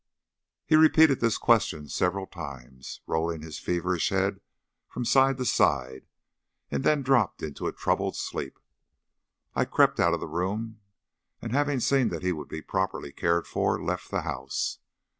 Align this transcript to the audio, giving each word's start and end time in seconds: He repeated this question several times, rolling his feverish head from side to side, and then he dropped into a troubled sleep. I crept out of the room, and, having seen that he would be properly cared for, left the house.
He 0.65 0.75
repeated 0.75 1.19
this 1.19 1.37
question 1.37 1.87
several 1.87 2.25
times, 2.25 3.01
rolling 3.05 3.43
his 3.43 3.59
feverish 3.59 4.09
head 4.09 4.41
from 4.89 5.05
side 5.05 5.37
to 5.37 5.45
side, 5.45 6.07
and 6.71 6.83
then 6.83 6.97
he 6.97 7.03
dropped 7.03 7.43
into 7.43 7.67
a 7.67 7.71
troubled 7.71 8.15
sleep. 8.15 8.57
I 9.53 9.65
crept 9.65 9.99
out 9.99 10.15
of 10.15 10.19
the 10.19 10.25
room, 10.27 10.79
and, 11.39 11.51
having 11.51 11.79
seen 11.81 12.09
that 12.09 12.23
he 12.23 12.31
would 12.31 12.47
be 12.49 12.63
properly 12.63 13.11
cared 13.11 13.45
for, 13.45 13.79
left 13.79 14.09
the 14.09 14.21
house. 14.23 14.79